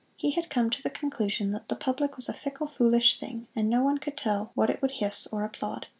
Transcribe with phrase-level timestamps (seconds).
[0.17, 3.69] He had come to the conclusion that the public was a fickle, foolish thing, and
[3.69, 5.85] no one could tell what it would hiss or applaud.